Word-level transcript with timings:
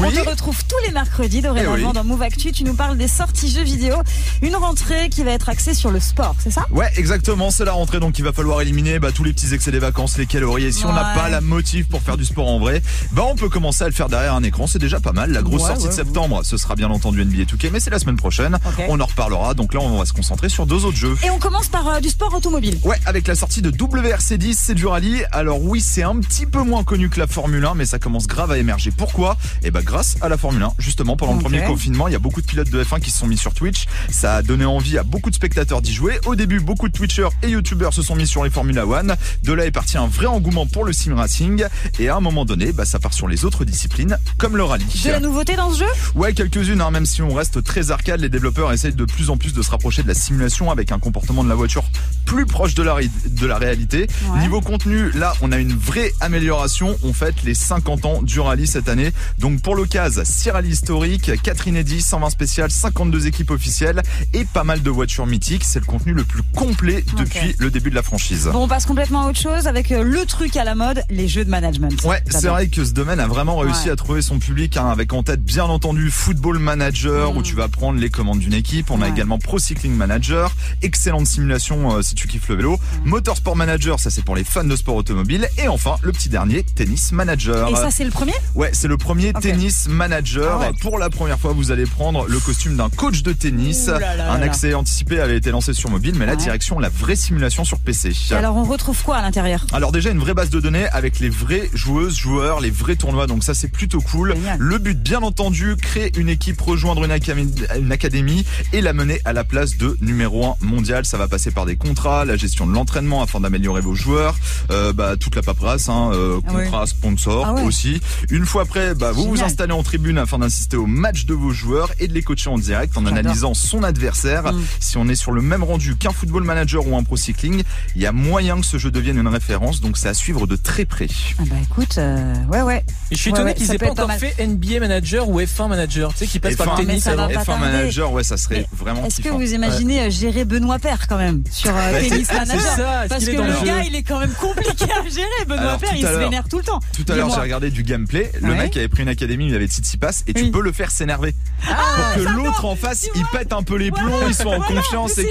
Oui. 0.00 0.14
On 0.18 0.24
te 0.24 0.28
retrouve 0.30 0.56
tous 0.66 0.76
les 0.86 0.92
mercredis 0.92 1.42
dorénavant 1.42 1.76
Eh 1.78 1.84
oui. 1.86 1.92
dans 1.92 2.04
Move 2.04 2.22
Actu. 2.22 2.52
Tu 2.52 2.64
nous 2.64 2.74
parles 2.74 2.96
des 2.96 3.08
sorties 3.08 3.50
jeux 3.50 3.62
vidéo. 3.62 3.96
Une 4.42 4.56
rentrée 4.56 5.08
qui 5.10 5.22
va 5.24 5.32
être 5.32 5.48
axée 5.48 5.74
sur 5.74 5.90
le 5.90 6.00
sport, 6.00 6.34
c'est 6.42 6.50
ça? 6.50 6.66
Ouais, 6.70 6.90
exactement, 6.96 7.50
c'est 7.50 7.64
la 7.64 7.72
rentrée 7.72 8.00
donc 8.00 8.18
il 8.18 8.24
va 8.24 8.32
falloir 8.32 8.60
éliminer 8.62 8.98
bah, 8.98 9.12
tous 9.12 9.24
les 9.24 9.32
petits 9.32 9.52
excès 9.54 9.70
des 9.70 9.78
vacances, 9.78 10.16
les 10.16 10.26
calories. 10.26 10.64
Et 10.64 10.72
si 10.72 10.86
on 10.86 10.92
n'a 10.92 11.12
pas 11.14 11.28
la 11.28 11.40
motive 11.40 11.86
pour 11.86 12.00
faire 12.02 12.16
du 12.16 12.24
sport 12.24 12.48
en 12.48 12.58
vrai, 12.58 12.82
bah 13.12 13.22
on 13.26 13.34
peut 13.36 13.48
commencer 13.48 13.84
à 13.84 13.88
le 13.88 13.92
faire 13.92 14.08
derrière 14.08 14.34
un 14.34 14.42
écran, 14.42 14.66
c'est 14.66 14.78
déjà 14.78 15.00
pas 15.00 15.12
mal. 15.12 15.30
La 15.32 15.42
grosse 15.42 15.62
Ouais, 15.62 15.68
sortie 15.68 15.88
de 15.88 15.92
septembre, 15.92 16.40
ce 16.44 16.56
sera 16.56 16.74
bien 16.76 16.88
entendu 16.90 17.24
NBA 17.24 17.42
2K, 17.44 17.70
mais 17.72 17.80
c'est 17.80 17.90
la 17.90 17.98
semaine 17.98 18.16
prochaine. 18.16 18.58
On 18.88 18.98
en 19.00 19.06
reparlera, 19.06 19.54
donc 19.54 19.74
là 19.74 19.80
on 19.80 19.98
va 19.98 20.06
se 20.06 20.12
concentrer 20.12 20.48
sur 20.48 20.66
deux 20.66 20.84
autres 20.86 20.96
jeux. 20.96 21.16
Et 21.24 21.30
on 21.30 21.38
commence 21.38 21.68
par 21.68 21.86
euh, 21.88 22.00
du 22.00 22.08
sport 22.08 22.32
automobile. 22.32 22.78
Ouais, 22.84 22.98
avec 23.04 23.26
la 23.26 23.34
sortie 23.34 23.60
de 23.62 23.70
WRC10, 23.70 24.54
c'est 24.58 24.74
du 24.74 24.86
rallye. 24.86 25.24
Alors 25.32 25.62
oui, 25.62 25.80
c'est 25.80 26.02
un 26.02 26.16
petit 26.20 26.46
peu 26.46 26.62
moins 26.62 26.84
connu 26.84 27.10
que 27.10 27.18
la 27.20 27.26
Formule 27.26 27.64
1, 27.64 27.74
mais 27.74 27.84
ça 27.86 27.98
commence 27.98 28.26
grave 28.26 28.50
à 28.50 28.58
émerger. 28.58 28.90
Pourquoi? 28.96 29.36
Eh 29.62 29.70
ben 29.70 29.82
grâce 29.90 30.16
à 30.20 30.28
la 30.28 30.36
Formule 30.36 30.62
1. 30.62 30.72
Justement, 30.78 31.16
pendant 31.16 31.34
le 31.34 31.40
premier 31.40 31.62
confinement, 31.64 32.06
il 32.06 32.12
y 32.12 32.14
a 32.16 32.20
beaucoup 32.20 32.40
de 32.40 32.46
pilotes 32.46 32.70
de 32.70 32.84
F1 32.84 33.00
qui 33.00 33.10
se 33.10 33.18
sont 33.18 33.26
mis 33.26 33.36
sur 33.36 33.52
Twitch. 33.54 33.86
Ça 34.08 34.36
a 34.36 34.42
donné 34.42 34.64
envie 34.64 34.96
à 34.98 35.02
beaucoup 35.02 35.30
de 35.30 35.34
spectateurs 35.34 35.82
d'y 35.82 35.92
jouer. 35.92 36.18
Au 36.26 36.36
début, 36.36 36.60
beaucoup 36.60 36.88
de 36.88 36.92
Twitchers 36.92 37.28
et 37.42 37.48
YouTubers 37.48 37.92
se 37.92 38.02
sont 38.02 38.14
mis 38.14 38.26
sur 38.28 38.44
les 38.44 38.50
Formula 38.50 38.86
One. 38.86 39.16
De 39.42 39.52
là 39.52 39.66
est 39.66 39.72
parti 39.72 39.98
un 39.98 40.06
vrai 40.06 40.26
engouement 40.26 40.66
pour 40.66 40.84
le 40.84 40.92
sim 40.92 41.14
racing. 41.16 41.64
Et 41.98 42.08
à 42.08 42.16
un 42.16 42.20
moment 42.20 42.44
donné, 42.44 42.70
bah, 42.72 42.84
ça 42.84 43.00
part 43.00 43.12
sur 43.12 43.26
les 43.26 43.44
autres 43.44 43.64
disciplines, 43.64 44.16
comme 44.38 44.56
le 44.56 44.62
rallye. 44.62 44.84
De 45.04 45.10
la 45.10 45.18
nouveauté 45.20 45.56
dans 45.56 45.72
ce 45.72 45.80
jeu? 45.80 45.86
Ouais, 46.14 46.32
quelques-unes, 46.34 46.80
hein, 46.80 46.90
même 46.92 47.06
si 47.06 47.20
on 47.22 47.34
reste 47.34 47.62
très 47.64 47.90
arcade, 47.90 48.20
les 48.20 48.28
développeurs 48.28 48.72
essayent 48.72 48.94
de 48.94 49.04
plus 49.04 49.28
en 49.30 49.36
plus 49.36 49.52
de 49.52 49.60
se 49.62 49.70
rapprocher 49.72 50.02
de 50.04 50.08
la 50.08 50.14
simulation 50.14 50.70
avec 50.70 50.92
un 50.92 51.00
comportement 51.00 51.42
de 51.42 51.48
la 51.48 51.54
voiture 51.56 51.82
plus 52.26 52.46
proche 52.46 52.74
de 52.74 52.82
la, 52.84 52.94
ré- 52.94 53.10
de 53.26 53.46
la 53.46 53.58
réalité. 53.58 54.06
Ouais. 54.28 54.40
Niveau 54.40 54.60
contenu, 54.60 55.10
là, 55.12 55.32
on 55.42 55.50
a 55.50 55.58
une 55.58 55.72
vraie 55.74 56.12
amélioration. 56.20 56.96
On 57.02 57.12
fête 57.12 57.42
les 57.42 57.54
50 57.54 58.04
ans 58.04 58.22
du 58.22 58.38
rallye 58.38 58.66
cette 58.68 58.88
année. 58.88 59.10
Donc 59.38 59.62
pour 59.62 59.74
l'occasion, 59.80 60.22
6 60.24 60.50
rallyes 60.50 60.70
historiques, 60.70 61.30
4 61.42 61.68
inédits, 61.68 62.02
120 62.02 62.30
spéciales, 62.30 62.70
52 62.70 63.26
équipes 63.26 63.50
officielles 63.50 64.02
et 64.34 64.44
pas 64.44 64.62
mal 64.64 64.82
de 64.82 64.90
voitures 64.90 65.26
mythiques. 65.26 65.64
C'est 65.64 65.80
le 65.80 65.86
contenu 65.86 66.12
le 66.12 66.24
plus 66.24 66.42
complet 66.54 67.04
depuis 67.16 67.54
le 67.58 67.70
début 67.70 67.90
de 67.90 67.94
la 67.94 68.02
franchise. 68.02 68.48
Bon, 68.52 68.64
on 68.64 68.68
passe 68.68 68.84
complètement 68.86 69.26
à 69.26 69.30
autre 69.30 69.38
chose 69.40 69.66
avec 69.66 69.90
euh, 69.92 70.02
le 70.02 70.26
truc 70.26 70.56
à 70.56 70.64
la 70.64 70.74
mode, 70.74 71.02
les 71.10 71.28
jeux 71.28 71.44
de 71.44 71.50
management. 71.50 72.02
Ouais, 72.04 72.22
c'est 72.28 72.48
vrai 72.48 72.68
que 72.68 72.84
ce 72.84 72.92
domaine 72.92 73.20
a 73.20 73.26
vraiment 73.26 73.56
réussi 73.56 73.86
Ouais. 73.86 73.92
à 73.92 73.96
trouver 73.96 74.20
son 74.22 74.38
public 74.38 74.76
hein, 74.76 74.88
avec 74.90 75.12
en 75.14 75.22
tête 75.22 75.42
bien 75.42 75.64
entendu 75.64 76.10
Football 76.10 76.58
Manager 76.58 77.32
Mm. 77.32 77.36
où 77.38 77.42
tu 77.42 77.54
vas 77.54 77.68
prendre 77.68 77.98
les 77.98 78.10
commandes 78.10 78.40
d'une 78.40 78.52
équipe. 78.54 78.90
On 78.90 79.00
a 79.02 79.08
également 79.08 79.38
Pro 79.38 79.58
Cycling 79.58 79.94
Manager, 79.94 80.54
excellente 80.82 81.26
simulation 81.26 81.96
euh, 81.96 82.02
si 82.02 82.14
tu 82.14 82.28
kiffes 82.28 82.48
le 82.48 82.56
vélo. 82.56 82.78
Mm. 83.04 83.08
Motorsport 83.08 83.56
Manager, 83.56 83.98
ça 83.98 84.10
c'est 84.10 84.24
pour 84.24 84.36
les 84.36 84.44
fans 84.44 84.64
de 84.64 84.76
sport 84.76 84.96
automobile. 84.96 85.48
Et 85.58 85.68
enfin 85.68 85.96
le 86.02 86.12
petit 86.12 86.28
dernier, 86.28 86.64
Tennis 86.74 87.12
Manager. 87.12 87.68
Et 87.70 87.74
ça, 87.76 87.90
c'est 87.90 88.04
le 88.04 88.10
premier? 88.10 88.34
Ouais, 88.54 88.70
c'est 88.72 88.88
le 88.88 88.96
premier 88.96 89.32
tennis 89.32 89.69
manager. 89.88 90.58
Ah 90.62 90.68
ouais. 90.70 90.72
Pour 90.80 90.98
la 90.98 91.10
première 91.10 91.38
fois, 91.38 91.52
vous 91.52 91.70
allez 91.70 91.84
prendre 91.86 92.26
le 92.28 92.38
costume 92.38 92.76
d'un 92.76 92.88
coach 92.90 93.22
de 93.22 93.32
tennis. 93.32 93.88
Ouh 93.88 93.98
là 93.98 94.16
là 94.16 94.32
Un 94.32 94.38
là 94.38 94.46
accès 94.46 94.74
anticipé 94.74 95.20
avait 95.20 95.36
été 95.36 95.50
lancé 95.50 95.72
sur 95.74 95.90
mobile, 95.90 96.14
mais 96.18 96.26
la 96.26 96.32
Ouais. 96.32 96.38
direction, 96.38 96.78
la 96.78 96.88
vraie 96.88 97.16
simulation 97.16 97.64
sur 97.64 97.78
PC. 97.78 98.12
Et 98.30 98.34
alors, 98.34 98.56
on 98.56 98.64
retrouve 98.64 99.00
quoi 99.02 99.16
à 99.16 99.22
l'intérieur? 99.22 99.66
Alors 99.72 99.92
déjà 99.92 100.10
une 100.10 100.18
vraie 100.18 100.34
base 100.34 100.50
de 100.50 100.60
données 100.60 100.86
avec 100.88 101.20
les 101.20 101.28
vraies 101.28 101.68
joueuses, 101.74 102.16
joueurs, 102.16 102.60
les 102.60 102.70
vrais 102.70 102.96
tournois, 102.96 103.26
donc 103.26 103.44
ça 103.44 103.54
c'est 103.54 103.68
plutôt 103.68 104.00
cool. 104.00 104.34
Génial. 104.34 104.56
Le 104.58 104.78
but 104.78 105.00
bien 105.00 105.20
entendu, 105.22 105.76
créer 105.76 106.12
une 106.18 106.28
équipe, 106.28 106.60
rejoindre 106.60 107.04
une, 107.04 107.10
académie- 107.12 107.54
une 107.78 107.92
académie 107.92 108.44
et 108.72 108.80
la 108.80 108.92
mener 108.92 109.20
à 109.24 109.32
la 109.32 109.44
place 109.44 109.76
de 109.76 109.96
numéro 110.00 110.44
1 110.46 110.56
mondial. 110.60 111.04
Ça 111.04 111.16
va 111.18 111.28
passer 111.28 111.50
par 111.50 111.66
des 111.66 111.76
contrats, 111.76 112.24
la 112.24 112.36
gestion 112.36 112.66
de 112.66 112.72
l'entraînement 112.72 113.22
afin 113.22 113.40
d'améliorer 113.40 113.80
vos 113.80 113.94
joueurs, 113.94 114.36
euh, 114.70 114.92
bah, 114.92 115.16
toute 115.18 115.36
la 115.36 115.42
paperasse, 115.42 115.88
hein, 115.88 116.10
euh, 116.12 116.40
Ah 116.46 116.50
contrat, 116.52 116.86
sponsor 116.86 117.44
Ah 117.46 117.54
ouais. 117.54 117.62
aussi. 117.62 118.00
Une 118.30 118.46
fois 118.46 118.62
après, 118.62 118.94
bah, 118.94 119.12
vous 119.12 119.24
vous 119.24 119.36
Génial. 119.36 119.50
Installez 119.60 119.78
en 119.78 119.82
tribune 119.82 120.16
afin 120.16 120.38
d'assister 120.38 120.78
au 120.78 120.86
match 120.86 121.26
de 121.26 121.34
vos 121.34 121.50
joueurs 121.50 121.90
et 121.98 122.08
de 122.08 122.14
les 122.14 122.22
coacher 122.22 122.48
en 122.48 122.56
direct 122.56 122.96
en 122.96 123.04
analysant 123.04 123.52
son 123.52 123.82
adversaire. 123.82 124.54
Mm. 124.54 124.62
Si 124.80 124.96
on 124.96 125.06
est 125.06 125.14
sur 125.14 125.32
le 125.32 125.42
même 125.42 125.62
rendu 125.62 125.96
qu'un 125.96 126.12
football 126.12 126.44
manager 126.44 126.86
ou 126.86 126.96
un 126.96 127.02
pro 127.02 127.18
cycling, 127.18 127.62
il 127.94 128.00
y 128.00 128.06
a 128.06 128.12
moyen 128.12 128.58
que 128.58 128.64
ce 128.64 128.78
jeu 128.78 128.90
devienne 128.90 129.18
une 129.18 129.28
référence, 129.28 129.82
donc 129.82 129.98
c'est 129.98 130.08
à 130.08 130.14
suivre 130.14 130.46
de 130.46 130.56
très 130.56 130.86
près. 130.86 131.08
Ah 131.38 131.42
bah 131.44 131.56
écoute, 131.62 131.98
euh, 131.98 132.34
ouais, 132.46 132.62
ouais. 132.62 132.86
Et 133.10 133.16
je 133.16 133.20
suis 133.20 133.30
Ouais, 133.30 133.36
étonné 133.38 133.50
ouais, 133.50 133.54
qu'ils 133.56 133.66
ça 133.66 133.74
aient 133.74 133.78
pas 133.78 133.90
encore 133.90 134.06
mal. 134.08 134.18
fait 134.20 134.46
NBA 134.46 134.78
Manager 134.80 135.28
ou 135.28 135.40
F1 135.40 135.68
Manager, 135.68 136.12
tu 136.12 136.18
sais, 136.20 136.26
qui 136.26 136.38
passe 136.38 136.54
par 136.56 136.68
F1, 136.68 136.70
le 136.70 136.76
mais 136.82 136.86
tennis 136.92 137.04
ça 137.04 137.16
va 137.16 137.24
avant. 137.24 137.34
pas 137.34 137.40
F1 137.42 137.44
tarder. 137.46 137.60
manager, 137.64 138.12
ouais, 138.12 138.22
ça 138.24 138.36
serait 138.36 138.66
vraiment 138.72 139.04
Est-ce 139.04 139.20
que 139.20 139.28
vous 139.30 139.52
imaginez 139.52 140.02
euh, 140.02 140.10
gérer 140.10 140.44
Benoît 140.44 140.78
Père 140.78 141.08
quand 141.08 141.16
même 141.18 141.42
sur 141.50 141.70
euh, 141.70 141.74
Bah, 141.92 142.00
Tennis 142.00 142.32
Manager 142.32 142.60
ça, 142.60 143.04
Parce 143.08 143.24
qu'il 143.24 143.36
que 143.36 143.42
le 143.42 143.64
gars, 143.66 143.82
il 143.84 143.94
est 143.96 144.02
quand 144.02 144.20
même 144.20 144.32
compliqué 144.32 144.84
à 144.84 145.08
gérer. 145.08 145.26
Benoît 145.46 145.60
Alors, 145.60 145.78
Père, 145.78 145.94
il 145.96 146.06
se 146.06 146.12
vénère 146.18 146.48
tout 146.48 146.58
le 146.58 146.64
temps. 146.64 146.78
Tout 146.96 147.12
à 147.12 147.16
l'heure, 147.16 147.30
j'ai 147.34 147.40
regardé 147.40 147.70
du 147.70 147.82
gameplay. 147.82 148.30
Le 148.40 148.50
Ouais. 148.52 148.56
mec 148.58 148.76
avait 148.76 148.88
pris 148.88 149.02
une 149.02 149.08
académie, 149.08 149.48
il 149.48 149.54
avait 149.54 149.66
Tsitsipas, 149.66 150.22
et 150.26 150.32
tu 150.34 150.42
Oui. 150.44 150.50
peux 150.50 150.62
le 150.62 150.72
faire 150.72 150.90
s'énerver. 150.90 151.34
pour 151.66 152.14
que 152.14 152.28
l'autre 152.36 152.64
en 152.64 152.76
face, 152.76 153.08
il 153.14 153.24
pète 153.32 153.52
un 153.52 153.62
peu 153.62 153.76
les 153.76 153.90
plombs, 153.90 154.20
ils 154.28 154.34
sont 154.34 154.48
en 154.48 154.60
confiance. 154.60 155.12
mais 155.16 155.24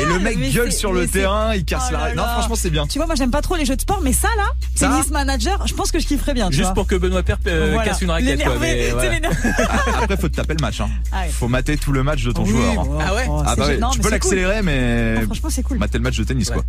et, 0.00 0.04
le 0.04 0.18
mec 0.20 0.36
mais 0.38 0.50
gueule 0.50 0.72
sur 0.72 0.92
le 0.92 1.00
mais 1.02 1.06
terrain, 1.08 1.54
il 1.54 1.64
casse 1.64 1.84
Oh 1.90 1.92
la. 1.92 2.14
Non, 2.14 2.22
franchement, 2.24 2.54
c'est 2.56 2.70
bien. 2.70 2.86
Tu 2.86 2.98
vois, 2.98 3.06
moi 3.06 3.14
j'aime 3.16 3.30
pas 3.30 3.42
trop 3.42 3.56
les 3.56 3.64
jeux 3.64 3.76
de 3.76 3.80
sport, 3.80 4.00
mais 4.02 4.12
ça 4.12 4.28
là, 4.36 4.46
Tennis 4.78 5.10
Manager, 5.10 5.66
je 5.66 5.74
pense 5.74 5.90
que 5.90 5.98
je 5.98 6.06
kifferais 6.06 6.34
bien. 6.34 6.50
Juste 6.50 6.74
pour 6.74 6.86
que 6.86 6.94
Benoît 6.94 7.22
Père 7.24 7.38
euh, 7.46 7.70
Voilà. 7.72 7.88
casse 7.90 8.02
une 8.02 8.10
raquette. 8.10 8.42
quoi, 8.44 8.54
mais 8.60 8.74
l'énerver. 8.74 9.20
Ah, 9.68 9.80
Après, 10.02 10.16
faut 10.16 10.28
te 10.28 10.36
taper 10.36 10.54
le 10.54 10.60
match. 10.62 10.80
Hein. 10.80 10.88
Ah 11.12 11.22
ouais. 11.22 11.28
Faut 11.30 11.48
mater 11.48 11.76
tout 11.76 11.92
le 11.92 12.02
match 12.02 12.22
de 12.24 12.32
ton 12.32 12.42
Oui, 12.44 12.50
joueur. 12.50 12.72
hein. 12.80 12.84
bon, 12.84 12.98
Ah 13.00 13.14
ouais 13.14 13.26
oh, 13.28 13.42
Ah 13.46 13.56
bah 13.56 13.66
ouais, 13.66 13.74
gênant, 13.74 13.90
tu 13.90 13.98
peux 13.98 14.04
c'est 14.10 14.18
cool. 14.20 14.36
l'accélérer, 14.36 14.62
mais 14.62 15.14
Ah, 15.18 15.22
Franchement, 15.24 15.50
c'est 15.50 15.62
cool. 15.62 15.78
mater 15.78 15.98
le 15.98 16.04
match 16.04 16.18
de 16.18 16.24
tennis, 16.24 16.48
Ouais. 16.48 16.54
quoi. 16.56 16.64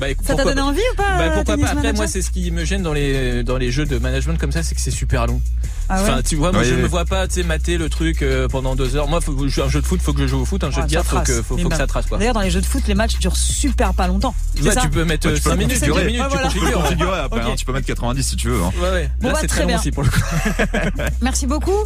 Bah, 0.00 0.06
Ça 0.24 0.34
t'a 0.34 0.44
donné 0.44 0.60
envie 0.60 0.80
ou 0.92 0.96
pas 0.96 1.02
Bah, 1.16 1.24
euh, 1.24 1.34
pourquoi 1.34 1.56
pas 1.56 1.62
Après, 1.62 1.74
Manager 1.74 1.94
moi, 1.94 2.06
c'est 2.06 2.22
ce 2.22 2.30
qui 2.30 2.50
me 2.50 2.64
gêne 2.64 2.82
dans 2.82 2.92
les 2.92 3.42
dans 3.44 3.56
les 3.56 3.70
jeux 3.70 3.86
de 3.86 3.98
management 3.98 4.38
comme 4.38 4.52
ça, 4.52 4.62
c'est 4.62 4.74
que 4.74 4.80
c'est 4.80 4.90
super 4.90 5.26
long. 5.26 5.40
Ah 5.88 6.02
ouais 6.02 6.10
Enfin, 6.10 6.22
tu 6.22 6.36
vois, 6.36 6.50
moi, 6.50 6.62
Oui, 6.62 6.68
je 6.68 6.74
oui. 6.74 6.82
me 6.82 6.86
vois 6.86 7.04
pas, 7.04 7.28
tu 7.28 7.34
sais, 7.34 7.42
mater 7.42 7.76
le 7.76 7.88
truc 7.90 8.22
euh, 8.22 8.48
pendant 8.48 8.74
deux 8.74 8.96
heures. 8.96 9.06
Moi, 9.06 9.20
faut, 9.20 9.32
un 9.44 9.68
jeu 9.68 9.80
de 9.82 9.86
foot, 9.86 10.00
faut 10.00 10.12
que 10.14 10.20
je 10.22 10.26
joue 10.26 10.40
au 10.40 10.44
foot. 10.46 10.64
Un 10.64 10.70
jeu 10.70 10.78
Ouais, 10.78 10.86
de 10.86 10.90
guerre, 10.90 11.04
faut 11.04 11.16
trace. 11.16 11.28
que 11.28 11.42
faut, 11.42 11.56
que 11.56 11.62
bah, 11.68 11.76
ça 11.76 11.86
trace 11.86 12.06
quoi. 12.06 12.16
D'ailleurs, 12.18 12.32
dans 12.34 12.40
les 12.40 12.50
jeux 12.50 12.60
de 12.62 12.66
foot, 12.66 12.82
les 12.88 12.94
matchs 12.94 13.18
durent 13.18 13.36
super 13.36 13.92
pas 13.92 14.06
longtemps. 14.06 14.34
Ouais, 14.62 14.70
ça 14.72 14.80
tu 14.80 14.88
peux 14.88 15.04
mettre 15.04 15.28
Ouais, 15.28 15.34
tu 15.34 15.42
peux 15.42 15.50
5 15.50 15.56
le 15.56 15.58
minutes, 15.66 15.74
10 15.82 15.88
configurer. 15.90 16.06
minutes, 16.06 16.20
Ouais, 16.22 16.28
tu 16.28 16.32
voilà. 16.34 16.48
Tu 16.48 16.58
peux 16.60 16.70
configurer 16.70 17.18
après, 17.20 17.40
hein, 17.42 17.54
tu 17.56 17.64
peux 17.66 17.72
mettre 17.72 17.86
90 17.86 18.22
si 18.26 18.36
tu 18.36 18.48
veux. 18.48 18.62
hein. 18.62 18.72
Ouais, 18.80 18.90
ouais. 18.90 19.10
Bon, 19.20 19.28
Là, 19.28 19.34
bah, 19.34 19.38
c'est 19.42 19.46
très 19.46 19.56
très 19.58 19.60
long 19.64 19.68
bien. 19.68 19.78
aussi 19.78 19.90
pour 19.90 20.02
le 20.04 20.08
coup. 20.10 20.20
Merci 21.20 21.46
beaucoup. 21.46 21.76